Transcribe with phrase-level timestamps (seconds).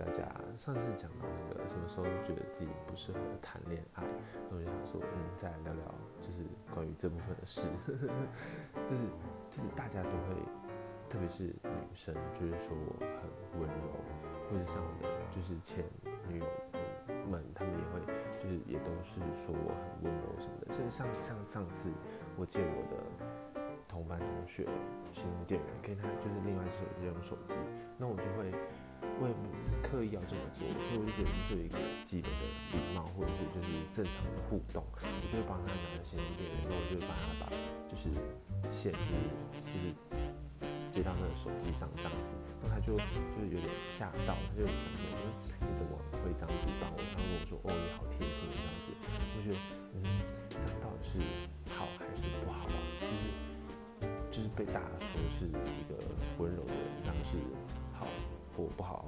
[0.00, 0.24] 大家
[0.56, 6.38] 上次讲到那个什么时候觉得自己不适合谈恋爱，然后我就想说，嗯，再来聊聊就是
[6.74, 7.68] 关于这部分的事，
[8.88, 9.02] 就是
[9.50, 10.34] 就是大家都会，
[11.06, 13.92] 特别是女生，就是说我很温柔，
[14.48, 15.84] 或者像我的就是前
[16.26, 16.46] 女友
[17.28, 18.00] 们，她们也会
[18.38, 21.90] 就是也都是说我很温柔什么的，甚至上上上次
[22.38, 24.66] 我借我的同班同学
[25.12, 27.54] 新店员给他就是另外一只手机用手机，
[27.98, 28.50] 那我就会。
[29.22, 29.59] 我也不
[29.90, 31.74] 刻意要这么做，因为我就觉得这是一个
[32.06, 34.86] 基本的礼貌，或者是就是正常的互动。
[35.02, 37.50] 我就会帮他拿个线电，然后我就会帮他把
[37.90, 38.06] 就是
[38.70, 39.18] 线就是
[39.66, 39.90] 就是
[40.94, 45.26] 接到那个手机上这样子，然后他就就是有点吓到，他就想说
[45.58, 47.02] 你怎么会这样子帮我？
[47.10, 48.94] 然后跟我说哦你好贴心这样子，
[49.34, 49.58] 我觉得
[49.98, 50.06] 嗯
[50.54, 51.18] 这样到底是
[51.74, 52.78] 好还是不好啊？
[53.02, 53.26] 就是
[54.30, 55.98] 就是被大家说是一个
[56.38, 57.42] 温柔的人，这样是
[57.90, 58.06] 好。
[58.56, 59.06] 或不好，